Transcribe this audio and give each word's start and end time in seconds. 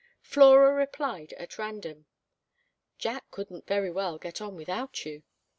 Flora 0.23 0.73
replied 0.73 1.31
at 1.33 1.59
random. 1.59 2.07
"Jack 2.97 3.29
couldn't 3.29 3.67
very 3.67 3.91
well 3.91 4.17
get 4.17 4.41
on 4.41 4.55
without 4.55 5.05
you." 5.05 5.21